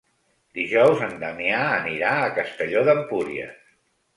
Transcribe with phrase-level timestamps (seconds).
[0.59, 3.57] Dijous en Damià anirà a Castelló d'Empúries.